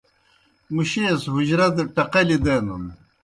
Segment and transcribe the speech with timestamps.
[0.73, 2.85] مُشیئے سہ حُجرہ دہ ٹقلیْ دینَن۔